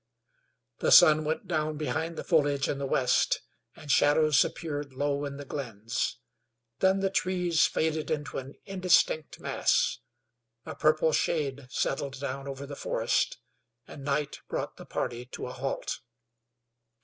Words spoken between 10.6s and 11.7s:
a purple shade